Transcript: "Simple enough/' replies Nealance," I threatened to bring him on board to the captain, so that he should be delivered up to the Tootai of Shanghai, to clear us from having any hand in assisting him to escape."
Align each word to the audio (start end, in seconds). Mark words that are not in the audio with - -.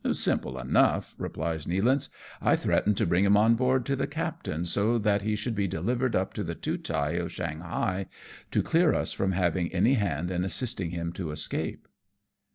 "Simple 0.13 0.53
enough/' 0.55 1.13
replies 1.19 1.67
Nealance," 1.67 2.09
I 2.51 2.55
threatened 2.55 2.97
to 2.97 3.05
bring 3.05 3.23
him 3.23 3.37
on 3.37 3.53
board 3.53 3.85
to 3.85 3.95
the 3.95 4.07
captain, 4.07 4.65
so 4.65 4.97
that 4.97 5.21
he 5.21 5.35
should 5.35 5.53
be 5.53 5.67
delivered 5.67 6.15
up 6.15 6.33
to 6.33 6.43
the 6.43 6.55
Tootai 6.55 7.11
of 7.19 7.31
Shanghai, 7.31 8.07
to 8.49 8.63
clear 8.63 8.95
us 8.95 9.11
from 9.13 9.33
having 9.33 9.71
any 9.71 9.93
hand 9.93 10.31
in 10.31 10.43
assisting 10.43 10.89
him 10.89 11.13
to 11.13 11.29
escape." 11.29 11.87